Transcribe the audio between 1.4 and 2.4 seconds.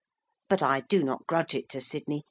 it to Sidney.